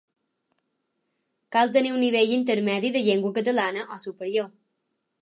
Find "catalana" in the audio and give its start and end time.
3.39-3.89